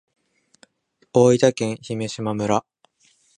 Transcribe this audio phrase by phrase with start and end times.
[1.13, 2.65] 大分県姫島村